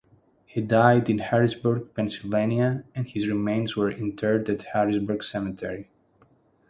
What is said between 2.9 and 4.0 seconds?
and his remains were